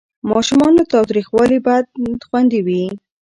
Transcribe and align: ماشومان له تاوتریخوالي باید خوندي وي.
ماشومان 0.31 0.71
له 0.77 0.83
تاوتریخوالي 0.93 1.57
باید 1.67 1.85
خوندي 2.27 2.59
وي. 2.67 2.83